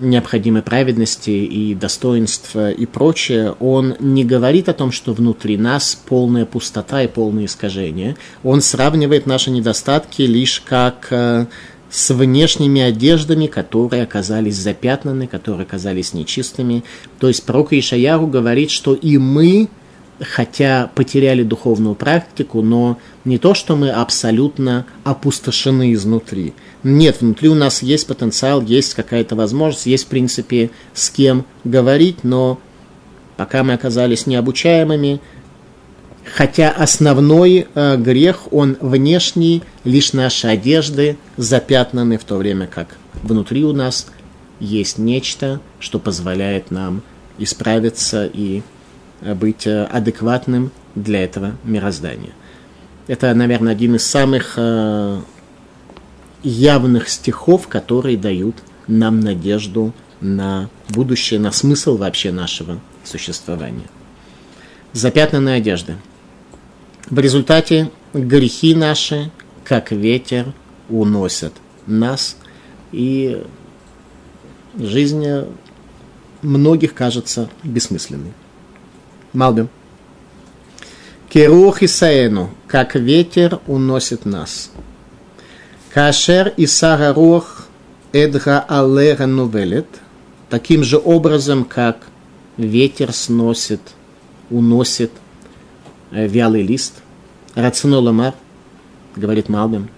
[0.00, 6.46] необходимой праведности и достоинства и прочее, он не говорит о том, что внутри нас полная
[6.46, 8.16] пустота и полное искажение.
[8.42, 11.46] Он сравнивает наши недостатки лишь как э,
[11.90, 16.84] с внешними одеждами, которые оказались запятнаны, которые оказались нечистыми.
[17.18, 19.68] То есть пророк Ишаяру говорит, что и мы,
[20.20, 26.54] хотя потеряли духовную практику, но не то, что мы абсолютно опустошены изнутри.
[26.82, 32.24] Нет, внутри у нас есть потенциал, есть какая-то возможность, есть в принципе с кем говорить,
[32.24, 32.60] но
[33.36, 35.20] пока мы оказались необучаемыми,
[36.24, 43.64] хотя основной э, грех, он внешний, лишь наши одежды запятнаны, в то время как внутри
[43.64, 44.06] у нас
[44.60, 47.02] есть нечто, что позволяет нам
[47.38, 48.62] исправиться и
[49.20, 52.32] быть адекватным для этого мироздания.
[53.06, 54.58] Это, наверное, один из самых
[56.42, 58.56] явных стихов, которые дают
[58.86, 63.88] нам надежду на будущее, на смысл вообще нашего существования.
[64.92, 65.96] Запятнанная одежда.
[67.08, 69.30] В результате грехи наши,
[69.64, 70.52] как ветер,
[70.88, 71.52] уносят
[71.86, 72.36] нас,
[72.92, 73.42] и
[74.76, 75.26] жизнь
[76.42, 78.32] многих кажется бессмысленной.
[79.32, 79.68] Малбим.
[81.28, 84.70] Керух Исаэну, как ветер уносит нас.
[85.92, 87.66] Кашер и Сара Рух
[88.12, 89.86] Эдга Алера Нувелет,
[90.48, 91.98] таким же образом, как
[92.56, 93.80] ветер сносит,
[94.50, 95.12] уносит
[96.10, 96.94] э, вялый лист.
[97.54, 98.34] Рациноламар,
[99.16, 99.88] говорит Малбим.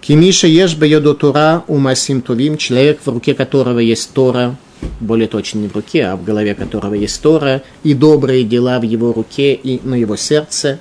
[0.00, 4.56] Кимиша ешь бьеду Тура у Масим Тувим, человек, в руке которого есть Тора,
[5.00, 8.82] более точно не в руке, а в голове которого есть Тора, и добрые дела в
[8.82, 10.78] его руке и на его сердце.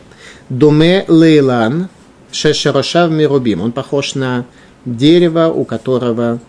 [0.50, 1.90] Думе Лейлан,
[2.32, 3.62] Шешарошав Мирубим.
[3.62, 4.46] Он похож на
[4.86, 6.40] дерево, у которого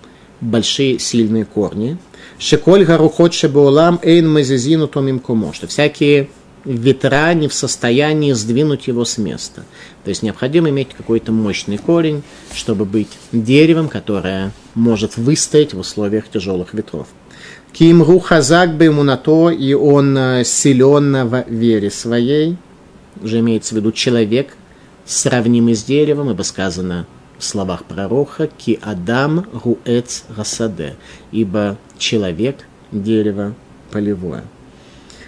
[0.40, 1.96] большие сильные корни.
[2.38, 5.52] Шеколь гарухот шебеулам эйн мазизину томим кумо.
[5.52, 6.28] Что всякие
[6.64, 9.64] ветра не в состоянии сдвинуть его с места.
[10.02, 12.22] То есть необходимо иметь какой-то мощный корень,
[12.54, 17.08] чтобы быть деревом, которое может выстоять в условиях тяжелых ветров.
[17.74, 22.56] Кимру хазак бы ему на то, и он э, силен в вере своей,
[23.20, 24.56] уже имеется в виду человек,
[25.04, 27.06] сравнимый с деревом, ибо сказано
[27.36, 30.94] в словах пророка «Ки Адам руэц расаде»,
[31.32, 32.58] ибо человек–
[32.92, 33.54] дерево
[33.90, 34.44] полевое.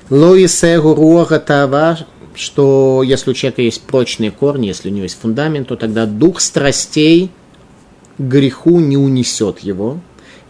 [0.09, 1.99] Лоисегу руага тава,
[2.37, 6.41] что если у человека есть прочные корни, если у него есть фундамент, то тогда дух
[6.41, 7.33] страстей
[8.19, 9.99] греху не унесет его,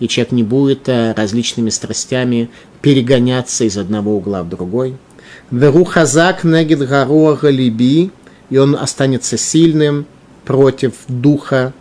[0.00, 2.50] и человек не будет э, различными страстями
[2.82, 4.96] перегоняться из одного угла в другой.
[5.50, 8.10] Веру хазак негид гаруага либи–
[8.50, 10.06] и он останется сильным
[10.44, 11.72] против духа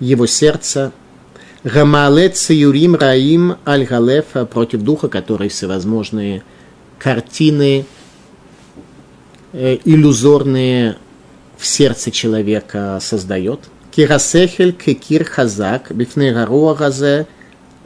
[0.00, 0.92] его сердца.
[1.62, 6.42] Гамалет Юрим Раим Аль Галефа против духа, который всевозможные
[6.98, 7.86] картины
[9.52, 10.98] э, иллюзорные
[11.56, 13.60] в сердце человека создает.
[13.94, 17.28] Кирасехель кекир хазак бифней газе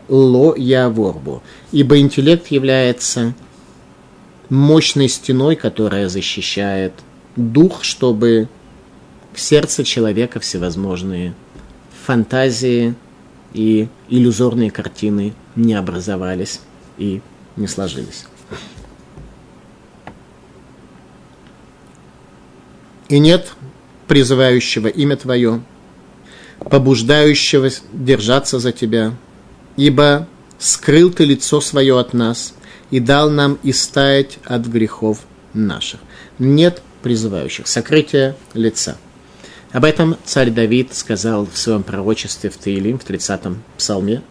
[0.09, 1.42] ло яворбу.
[1.71, 3.35] Ибо интеллект является
[4.49, 6.94] мощной стеной, которая защищает
[7.37, 8.49] дух, чтобы
[9.35, 11.35] в сердце человека всевозможные
[12.07, 12.94] фантазии
[13.53, 16.61] и иллюзорные картины не образовались
[16.97, 17.21] и
[17.57, 18.25] не сложились.
[23.11, 23.53] И нет
[24.07, 25.62] призывающего имя Твое,
[26.70, 29.12] побуждающего держаться за Тебя,
[29.76, 30.26] ибо
[30.59, 32.54] скрыл Ты лицо свое от нас–
[32.90, 35.20] и дал нам истаять от грехов
[35.54, 36.00] наших.
[36.38, 38.96] Нет призывающих, сокрытие лица.
[39.72, 44.22] Об этом царь Давид сказал в своем пророчестве в Таилим, в 30-м псалме.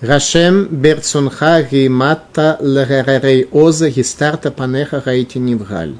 [0.00, 5.94] Рашем берцунха геймата леререй оза гистарта панеха гаити нивгаль.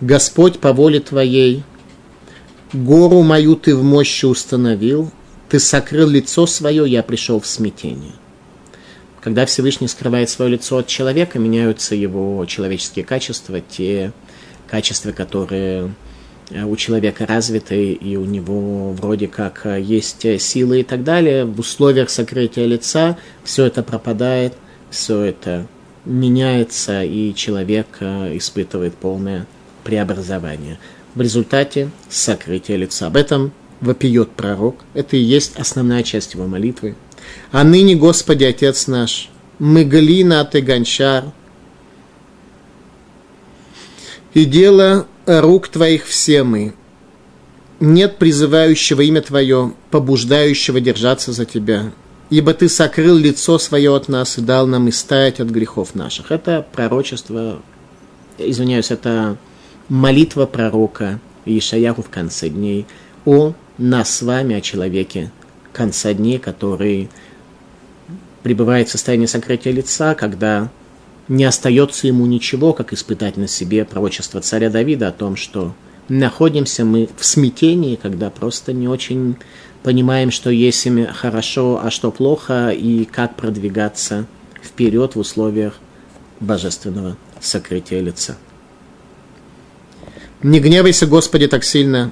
[0.00, 1.64] Господь по воле Твоей,
[2.72, 5.10] гору мою Ты в мощи установил,
[5.48, 8.12] Ты сокрыл лицо свое, я пришел в смятение.
[9.20, 14.12] Когда Всевышний скрывает свое лицо от человека, меняются его человеческие качества, те
[14.66, 15.94] качества, которые
[16.50, 21.44] э, у человека развиты, и у него вроде как э, есть силы и так далее.
[21.44, 24.54] В условиях сокрытия лица все это пропадает,
[24.90, 25.68] все это
[26.04, 29.46] меняется, и человек э, испытывает полное
[29.84, 30.78] преобразование.
[31.14, 33.06] В результате сокрытия лица.
[33.06, 34.76] Об этом вопиет пророк.
[34.94, 36.94] Это и есть основная часть его молитвы.
[37.50, 41.24] А ныне, Господи, Отец наш, мы глина, ты гончар,
[44.34, 46.74] и дело рук Твоих все мы.
[47.80, 51.92] Нет призывающего имя Твое, побуждающего держаться за Тебя,
[52.30, 56.30] ибо Ты сокрыл лицо свое от нас и дал нам истаять от грехов наших.
[56.30, 57.60] Это пророчество,
[58.38, 59.36] извиняюсь, это
[59.88, 62.86] молитва пророка Ишаяху в конце дней
[63.24, 65.30] о нас с вами, о человеке
[65.72, 67.08] конца дней, который
[68.42, 70.70] пребывает в состоянии сокрытия лица, когда
[71.28, 75.74] не остается ему ничего, как испытать на себе пророчество царя Давида о том, что
[76.08, 79.36] находимся мы в смятении, когда просто не очень
[79.82, 84.26] понимаем, что есть им хорошо, а что плохо, и как продвигаться
[84.62, 85.74] вперед в условиях
[86.40, 88.36] божественного сокрытия лица.
[90.43, 92.11] Не гневайся, Господи, так сильно,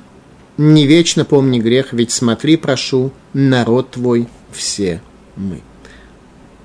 [0.57, 5.01] не вечно помни грех, ведь смотри, прошу, народ твой все
[5.35, 5.61] мы.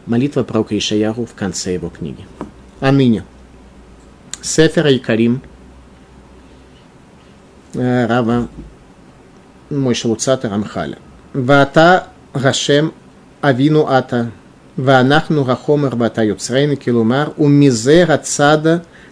[0.07, 2.24] Молитва пророка Ишаяру в конце его книги.
[2.81, 3.24] а ныне.
[4.43, 5.43] Сефера и Карим
[7.74, 8.49] э, Рава
[9.68, 10.99] Мойша Луцата Рамхаля.
[11.35, 12.93] Вата Гашем
[13.43, 14.31] Авину Ата
[14.78, 18.59] ואנחנו החומר ואתה יוצרנו, כלומר, ומזה הצד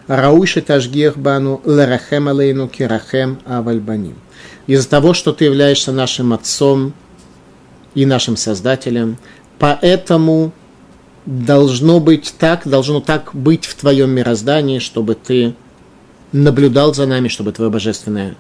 [0.08, 4.16] Рауши ташгех бану лерахем алейну кирахем авальбаним.
[4.68, 6.94] Из-за того, что ты являешься нашим отцом
[7.96, 9.18] и нашим создателем,
[9.60, 10.52] поэтому
[11.26, 15.56] должно быть так, должно так быть в твоем мироздании, чтобы ты
[16.34, 18.36] наблюдал за нами, чтобы твое божественное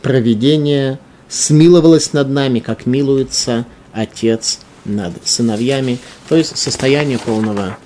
[0.00, 7.76] провидение смиловалось над нами, как милуется Отец над сыновьями, то есть состояние полного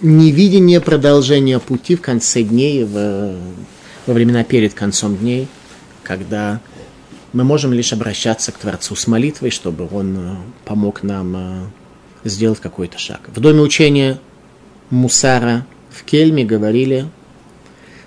[0.00, 3.34] невидения продолжения пути в конце дней, в,
[4.06, 5.48] во времена перед концом дней,
[6.02, 6.60] когда
[7.32, 11.64] мы можем лишь обращаться к Творцу с молитвой, чтобы Он э, помог нам э,
[12.24, 13.20] сделать какой-то шаг.
[13.34, 14.18] В доме учения
[14.90, 17.06] Мусара в Кельме говорили,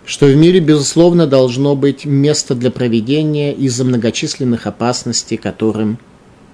[0.06, 6.00] что в мире, безусловно, должно быть место для проведения из-за многочисленных опасностей, которым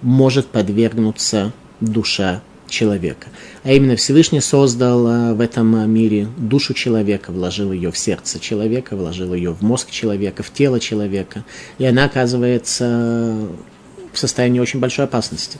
[0.01, 3.27] может подвергнуться душа человека.
[3.63, 8.95] А именно Всевышний создал э, в этом мире душу человека, вложил ее в сердце человека,
[8.95, 11.43] вложил ее в мозг человека, в тело человека.
[11.77, 13.47] И она оказывается
[14.13, 15.59] в состоянии очень большой опасности.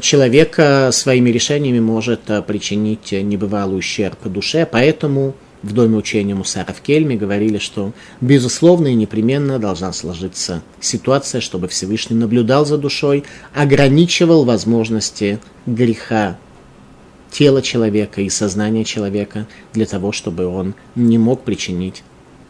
[0.00, 0.58] Человек
[0.94, 5.34] своими решениями может э, причинить небывалый ущерб душе, поэтому
[5.64, 11.68] в доме учения Мусара в Кельме говорили, что безусловно и непременно должна сложиться ситуация, чтобы
[11.68, 16.38] Всевышний наблюдал за душой, ограничивал возможности греха
[17.30, 22.04] тела человека и сознания человека для того, чтобы он не мог причинить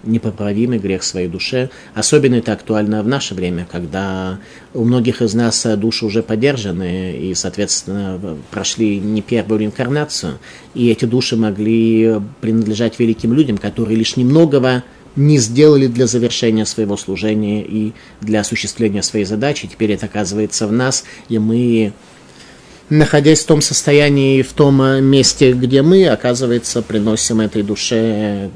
[0.07, 1.71] непоправимый грех своей душе.
[1.95, 4.39] Особенно это актуально в наше время, когда
[4.73, 10.39] у многих из нас души уже поддержаны и, соответственно, прошли не первую реинкарнацию.
[10.75, 14.83] И эти души могли принадлежать великим людям, которые лишь немногого
[15.17, 19.69] не сделали для завершения своего служения и для осуществления своей задачи.
[19.69, 21.93] Теперь это оказывается в нас, и мы
[22.91, 28.51] находясь в том состоянии, в том месте, где мы, оказывается, приносим этой душе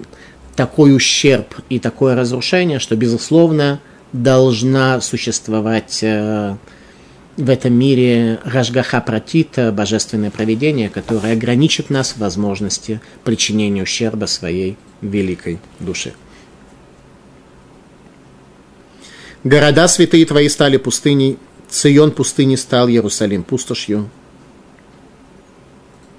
[0.59, 3.81] такой ущерб и такое разрушение, что, безусловно,
[4.13, 6.57] должна существовать э,
[7.37, 14.77] в этом мире Рашгаха Пратита, божественное проведение, которое ограничит нас в возможности причинения ущерба своей
[15.01, 16.15] великой душе.
[19.45, 21.39] Города святые твои стали пустыней,
[21.71, 24.11] Цион пустыни стал Иерусалим пустошью.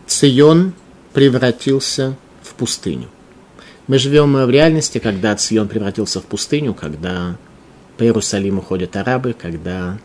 [0.08, 0.72] Цион
[1.12, 3.10] превратился в пустыню.
[3.90, 7.38] Мы живем в реальности, когда Цион превратился в пустыню, когда
[7.98, 9.98] по Иерусалиму ходят арабы, когда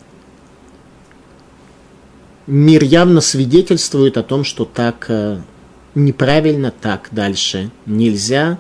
[2.47, 5.37] мир явно свидетельствует о том, что так э,
[5.95, 8.59] неправильно, так дальше нельзя.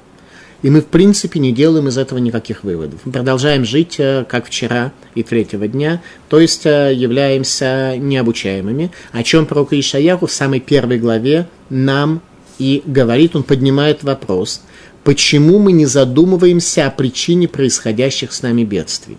[0.60, 3.00] И мы, в принципе, не делаем из этого никаких выводов.
[3.06, 9.22] Мы продолжаем жить, э, как вчера и третьего дня, то есть э, являемся необучаемыми, о
[9.22, 12.20] чем пророк Ишаяху в самой первой главе нам
[12.58, 14.60] и говорит, он поднимает вопрос–
[15.04, 19.18] почему мы не задумываемся о причине происходящих с нами бедствий.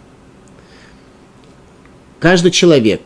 [2.19, 3.01] Каждый человек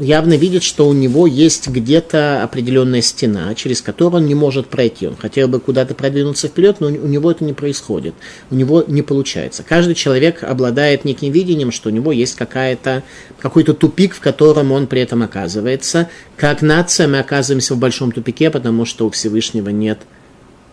[0.00, 5.06] явно видит, что у него есть где-то определенная стена, через которую он не может пройти.
[5.06, 8.14] Он хотел бы куда-то продвинуться вперед, но у него это не происходит.
[8.50, 9.64] У него не получается.
[9.66, 13.02] Каждый человек обладает неким видением, что у него есть какая-то,
[13.38, 16.08] какой-то тупик, в котором он при этом оказывается.
[16.36, 19.98] Как нация мы оказываемся в большом тупике, потому что у Всевышнего нет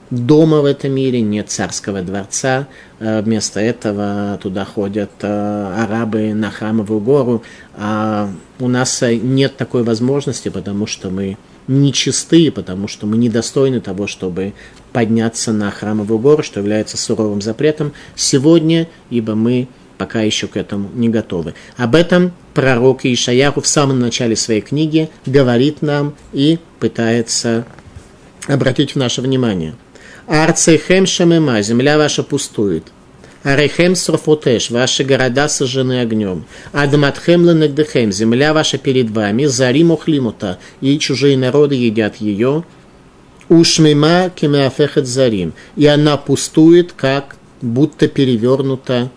[0.10, 2.68] дома в этом мире, нет царского дворца.
[2.99, 7.43] Э, вместо этого туда ходят э, арабы на храмовую гору.
[7.76, 8.30] А
[8.60, 11.38] у нас нет такой возможности, потому что мы
[11.68, 14.53] нечистые, потому что мы недостойны того, чтобы
[14.91, 19.68] подняться на храмовую гору, что является суровым запретом сегодня, ибо мы
[19.99, 21.53] пока еще к этому не готовы.
[21.78, 27.66] Об этом пророк Ишаяху в самом начале своей книги говорит нам и пытается
[28.47, 29.76] обратить в наше внимание–
[30.30, 32.84] Арцехем шамема, земля ваша пустует.
[33.41, 36.45] Арехем срофотеш, ваши города сожжены огнем.
[36.71, 42.63] Адматхем ленагдехем, земля ваша перед вами, зарим охлимута, и чужие народы едят ее.
[43.49, 49.09] Ушмима кемеафехет зарим, и она пустует, как будто перевернута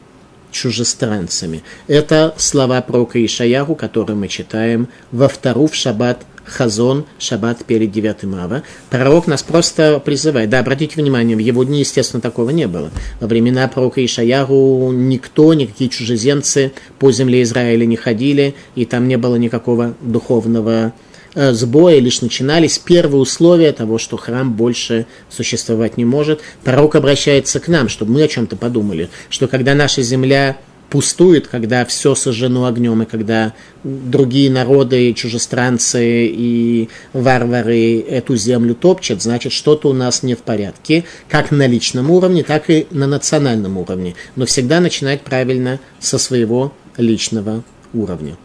[0.50, 1.62] чужестранцами.
[1.88, 8.24] Это слова пророка Ишаяху, которые мы читаем во вторую в шаббат Хазон, Шаббат перед 9
[8.34, 8.62] Ава.
[8.90, 10.50] Пророк нас просто призывает.
[10.50, 12.90] Да, обратите внимание, в его дни, естественно, такого не было.
[13.20, 19.16] Во времена пророка Ишаяру никто, никакие чужеземцы по земле Израиля не ходили, и там не
[19.16, 20.92] было никакого духовного
[21.34, 27.60] э, сбоя лишь начинались, первые условия того, что храм больше существовать не может, пророк обращается
[27.60, 30.56] к нам, чтобы мы о чем-то подумали, что когда наша земля
[30.92, 39.22] пустует, когда все сожжено огнем, и когда другие народы, чужестранцы и варвары эту землю топчат,
[39.22, 43.78] значит, что-то у нас не в порядке, как на личном уровне, так и на национальном
[43.78, 44.16] уровне.
[44.36, 47.64] Но всегда начинать правильно со своего личного
[47.94, 48.36] уровня.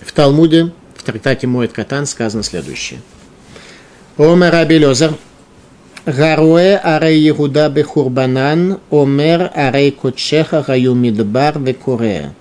[0.00, 3.00] В Талмуде, в трактате Моет Катан сказано следующее.
[4.16, 5.12] Омер Раби Лезер,
[6.06, 12.32] Гаруэ арей Иуда бехурбанан, омер арей кочеха гаю мидбар векурея.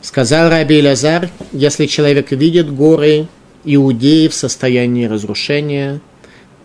[0.00, 3.28] Сказал Раби Лазар, если человек видит горы
[3.64, 6.00] Иудеи в состоянии разрушения,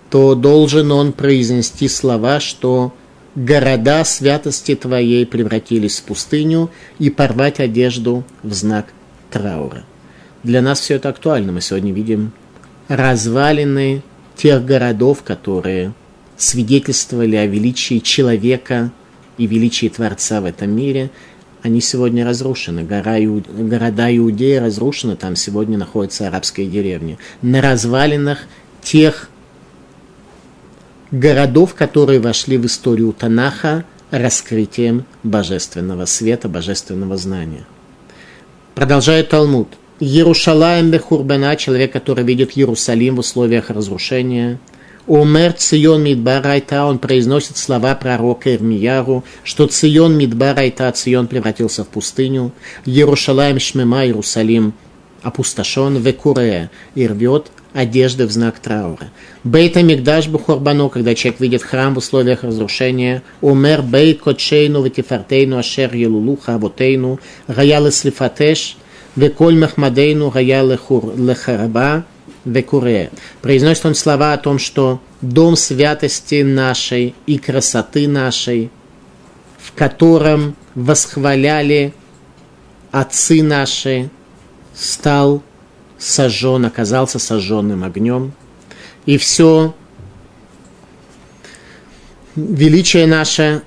[0.09, 2.93] то должен он произнести слова, что
[3.35, 8.87] города святости твоей превратились в пустыню и порвать одежду в знак
[9.29, 9.83] траура.
[10.43, 11.51] Для нас все это актуально.
[11.51, 12.31] Мы сегодня видим
[12.87, 14.03] развалины
[14.37, 15.93] тех городов, которые
[16.37, 18.91] свидетельствовали о величии человека
[19.37, 21.09] и величии Творца в этом мире,
[21.63, 22.83] они сегодня разрушены.
[22.83, 23.47] Гора Иуд...
[23.49, 27.17] Города Иудеи разрушены, там сегодня находятся арабские деревни.
[27.41, 28.39] На развалинах
[28.81, 29.29] тех
[31.11, 37.65] городов, которые вошли в историю Танаха раскрытием божественного света, божественного знания.
[38.75, 39.67] Продолжает Талмуд.
[39.99, 44.59] Иерушалаем бехурбана, человек, который видит Иерусалим в условиях разрушения.
[45.07, 52.51] Умер Цион Мидбарайта, он произносит слова пророка Ирмияру, что Цион Мидбарайта, Цион превратился в пустыню.
[52.85, 54.73] Иерушалаем Шмема, Иерусалим
[55.23, 59.09] опустошен, Векуре, и рвет одежды в знак траура.
[59.43, 65.95] Бейта Мигдаш Бухорбану, когда человек видит храм в условиях разрушения, умер бейт кочейну ветифартейну ашер
[65.95, 68.77] елулуха авотейну, гаял слифатеш,
[69.17, 72.05] веколь махмадейну гаял лехараба,
[72.45, 73.11] векуре.
[73.41, 78.69] Произносит он слова о том, что дом святости нашей и красоты нашей,
[79.57, 81.93] в котором восхваляли
[82.91, 84.09] отцы наши,
[84.75, 85.41] стал
[85.97, 88.33] сожжен, оказался сожженным огнем.
[89.07, 89.73] И все
[92.35, 93.63] величие наше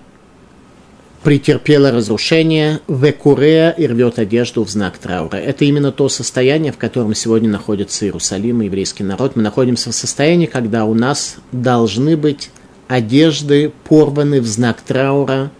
[1.23, 5.37] претерпело разрушение, векурея и рвет одежду в знак траура.
[5.37, 9.37] Это именно то состояние, в котором сегодня находится Иерусалим и еврейский народ.
[9.37, 12.51] Мы находимся в состоянии, когда у нас должны быть
[12.89, 15.51] одежды порваны в знак траура,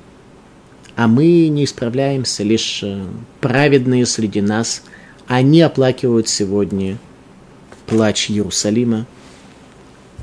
[0.97, 3.05] а мы не исправляемся, лишь э,
[3.41, 4.83] праведные среди нас–
[5.31, 6.99] они оплакивают сегодня
[7.87, 9.07] плач Иерусалима.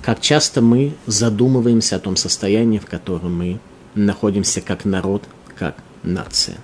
[0.01, 3.57] Как часто мы задумываемся о том состоянии, в котором мы
[4.05, 5.23] находимся как народ,
[5.57, 6.57] как нация.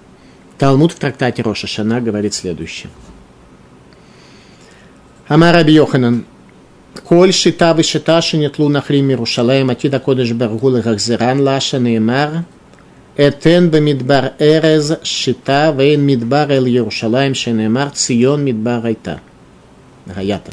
[0.57, 2.89] Талмуд в трактате Роша Шана говорит следующее.
[5.27, 6.25] Амар Йоханан,
[7.03, 12.45] Коль шита вышита шенетлу нахрим Иерушалаем, атида кодыш баргулы гахзеран лаша неймар,
[13.17, 19.21] Этен бамидбар эрез шита вейн мидбар эл Иерушалаем шенеймар цион мидбар айта.
[20.05, 20.51] Гаята.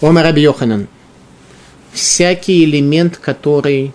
[0.00, 0.88] Омар Раби Йоханан,
[1.92, 3.92] всякий элемент, который,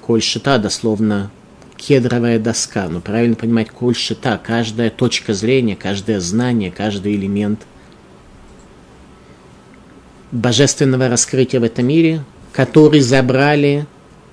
[0.00, 1.30] коль шита, дословно
[1.76, 7.60] кедровая доска, но правильно понимать, коль шита, каждая точка зрения, каждое знание, каждый элемент
[10.32, 13.86] божественного раскрытия в этом мире, который забрали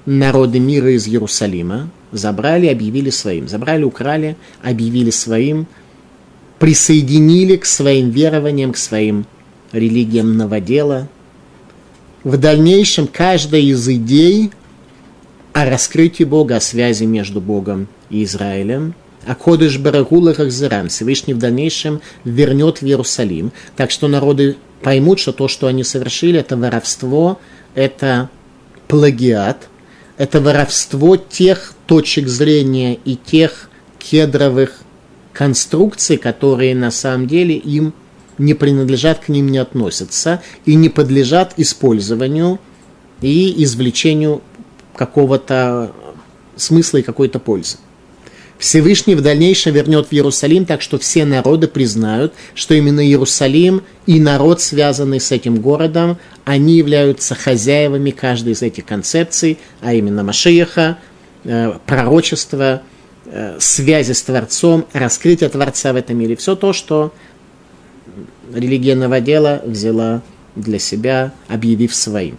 [0.06, 3.48] народы мира из Иерусалима, забрали, объявили своим.
[3.48, 5.68] Забрали, украли, объявили своим,
[6.60, 9.26] присоединили к своим верованиям, к своим
[9.72, 11.10] религиям новодела.
[12.24, 14.52] В дальнейшем каждая из идей
[15.54, 18.96] о раскрытии Бога, о связи между Богом и Израилем,
[19.26, 23.52] а Кодыш Барагула Хахзиран Всевышний в дальнейшем вернет в Иерусалим.
[23.76, 27.40] Так что народы поймут, что то, что они совершили, это воровство,
[27.76, 28.30] это
[28.88, 29.70] плагиат–
[30.18, 34.80] это воровство тех точек зрения и тех кедровых
[35.32, 37.94] конструкций, которые на самом деле им
[38.38, 42.60] не принадлежат, к ним не относятся и не подлежат использованию
[43.22, 44.42] и извлечению
[44.96, 45.92] какого-то
[46.56, 47.78] смысла и какой-то пользы.
[48.64, 54.22] Всевышний в дальнейшем вернет в Иерусалим, так что все народы признают, что именно Иерусалим и
[54.22, 60.98] народ, связанный с этим городом, они являются хозяевами каждой из этих концепций, а именно Машиеха,
[61.44, 62.84] э, пророчество,
[63.26, 66.38] э, связи с Творцом, раскрытие Творца в этом мире.
[66.38, 67.14] Все то, что
[68.54, 70.22] религия новодела взяла
[70.56, 72.38] для себя, объявив своим.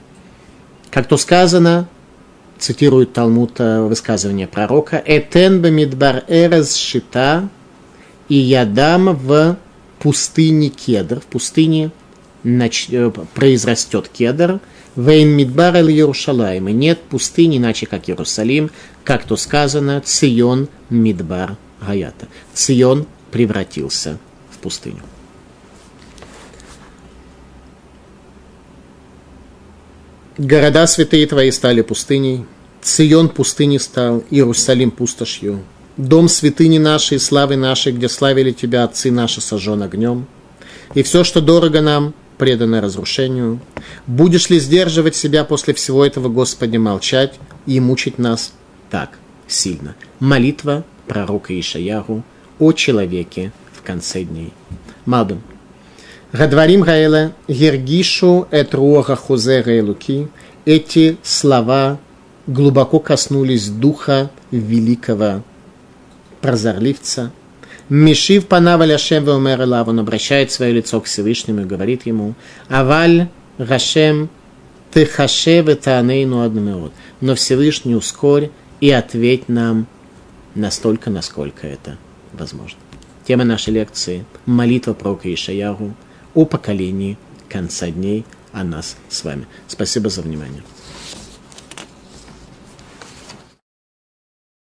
[0.91, 1.89] Как то сказано,
[2.65, 7.51] цитирует Талмуд э, высказывание пророка, «Этен бамидбар эрез шита,
[8.31, 9.59] и я дам в
[9.99, 11.91] пустыне кедр, в пустыне
[12.43, 12.89] нач...
[12.91, 14.61] Э, произрастет кедр,
[14.97, 18.71] Вейн Мидбар эль Иерушалаем, и нет пустыни, иначе как Иерусалим,
[19.03, 22.29] как то сказано, Цион Мидбар Гаята.
[22.55, 24.19] Цион превратился
[24.51, 25.03] в пустыню.
[30.39, 32.45] Города святые твои стали пустыней,
[32.85, 35.63] Цион пустыней стал, Иерусалим пустошью.
[35.97, 40.27] Дом святыни нашей, славы нашей, где славили тебя отцы наши, сожжен огнем.
[40.93, 43.59] И все, что дорого нам, предано разрушению.
[44.07, 48.53] Будешь ли сдерживать себя после всего этого, Господи, молчать и мучить нас
[48.91, 49.19] так
[49.49, 49.95] сильно?
[50.21, 52.23] Молитва пророка Ишаяру
[52.59, 54.53] о человеке в конце дней.
[55.07, 55.41] Малбим.
[56.33, 60.29] Гадварим Гаэла, Ергишу эт руаха луки.
[60.67, 61.99] Эти слова
[62.47, 65.43] глубоко коснулись духа великого
[66.41, 67.33] прозорливца.
[67.89, 72.35] Мишив панава ляшем веомер он обращает свое лицо к Всевышнему и говорит ему,
[72.69, 73.29] Аваль
[73.59, 74.31] Рашем
[74.93, 76.93] ты хашев это анейну адмеот.
[77.21, 79.87] Но Всевышний ускорь и ответь нам
[80.55, 81.99] настолько, насколько это
[82.33, 82.79] возможно.
[83.27, 85.95] Тема нашей лекции– молитва про Ишаяру–
[86.35, 87.17] о поколении
[87.49, 89.47] конца дней, о нас с вами.
[89.69, 90.63] Спасибо за внимание.